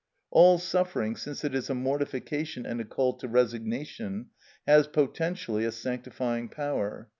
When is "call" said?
2.85-3.13